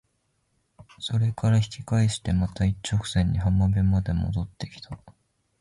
[0.99, 4.99] それから引き返してまた一直線に浜辺まで戻って来た。